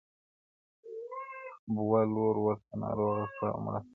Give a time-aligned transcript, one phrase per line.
[1.73, 3.85] بوه لور ورته ناروغه سوه او مړه سوه-